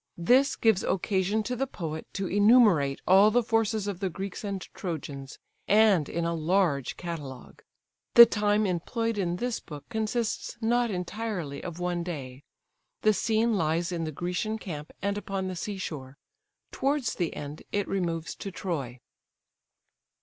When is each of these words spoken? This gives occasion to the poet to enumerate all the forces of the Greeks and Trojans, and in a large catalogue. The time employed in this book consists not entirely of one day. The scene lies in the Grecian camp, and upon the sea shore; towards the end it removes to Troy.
This 0.17 0.55
gives 0.55 0.81
occasion 0.83 1.43
to 1.43 1.55
the 1.55 1.67
poet 1.67 2.07
to 2.13 2.25
enumerate 2.25 2.99
all 3.05 3.29
the 3.29 3.43
forces 3.43 3.85
of 3.85 3.99
the 3.99 4.09
Greeks 4.09 4.43
and 4.43 4.59
Trojans, 4.73 5.37
and 5.67 6.09
in 6.09 6.25
a 6.25 6.33
large 6.33 6.97
catalogue. 6.97 7.61
The 8.15 8.25
time 8.25 8.65
employed 8.65 9.19
in 9.19 9.35
this 9.35 9.59
book 9.59 9.87
consists 9.89 10.57
not 10.59 10.89
entirely 10.89 11.63
of 11.63 11.79
one 11.79 12.01
day. 12.01 12.41
The 13.03 13.13
scene 13.13 13.53
lies 13.53 13.91
in 13.91 14.03
the 14.05 14.11
Grecian 14.11 14.57
camp, 14.57 14.91
and 15.03 15.19
upon 15.19 15.47
the 15.49 15.55
sea 15.55 15.77
shore; 15.77 16.17
towards 16.71 17.13
the 17.13 17.35
end 17.35 17.61
it 17.71 17.87
removes 17.87 18.33
to 18.37 18.49
Troy. 18.49 18.99